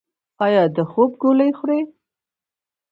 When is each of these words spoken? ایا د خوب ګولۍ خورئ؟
ایا 0.45 0.63
د 0.75 0.77
خوب 0.91 1.11
ګولۍ 1.21 1.51
خورئ؟ 1.57 1.81